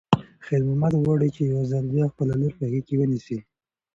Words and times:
خیر 0.45 0.61
محمد 0.67 0.93
غواړي 1.03 1.29
چې 1.35 1.41
یو 1.51 1.61
ځل 1.71 1.85
بیا 1.93 2.05
خپله 2.13 2.33
لور 2.41 2.53
په 2.59 2.65
غېږ 2.71 2.83
کې 2.87 2.95
ونیسي. 2.99 3.37